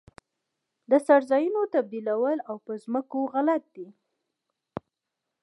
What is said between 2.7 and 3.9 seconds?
ځمکو غلط دي.